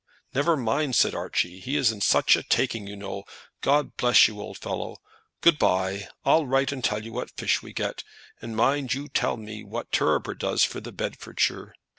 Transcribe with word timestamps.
"Never 0.33 0.57
mind," 0.57 0.95
said 0.95 1.13
Archie. 1.13 1.59
"He 1.59 1.77
is 1.77 1.91
in 1.91 2.01
such 2.01 2.35
a 2.35 2.41
taking, 2.41 2.87
you 2.87 2.95
know. 2.95 3.23
God 3.61 3.95
bless 3.97 4.27
you, 4.27 4.41
old 4.41 4.57
fellow; 4.57 4.97
good 5.41 5.59
by! 5.59 6.07
I'll 6.25 6.47
write 6.47 6.71
and 6.71 6.83
tell 6.83 7.05
you 7.05 7.13
what 7.13 7.37
fish 7.37 7.61
we 7.61 7.71
get, 7.71 8.03
and 8.41 8.55
mind 8.55 8.95
you 8.95 9.07
tell 9.07 9.37
me 9.37 9.63
what 9.63 9.91
Turriper 9.91 10.33
does 10.33 10.63
for 10.63 10.79
the 10.81 10.91
Bedfordshire. 10.91 11.75